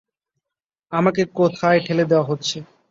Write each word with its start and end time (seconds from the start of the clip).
আমাকে 0.91 1.21
কোথায় 1.37 1.79
ঠেলে 1.85 2.03
দেয়া 2.09 2.27
হচ্ছে। 2.29 2.57